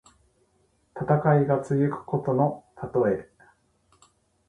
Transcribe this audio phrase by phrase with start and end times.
[0.99, 3.29] 戦いが続くことのたとえ。